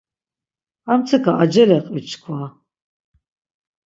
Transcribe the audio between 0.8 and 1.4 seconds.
Armtsika